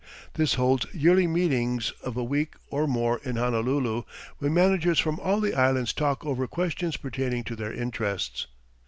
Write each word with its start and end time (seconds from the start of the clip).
This 0.33 0.55
holds 0.55 0.87
yearly 0.95 1.27
meetings 1.27 1.93
of 2.03 2.17
a 2.17 2.23
week 2.23 2.55
or 2.71 2.87
more 2.87 3.21
in 3.23 3.35
Honolulu, 3.35 4.01
when 4.39 4.51
managers 4.51 4.97
from 4.97 5.19
all 5.19 5.39
the 5.39 5.53
Islands 5.53 5.93
talk 5.93 6.25
over 6.25 6.47
questions 6.47 6.97
pertaining 6.97 7.43
to 7.43 7.55
their 7.55 7.71
interests. 7.71 8.47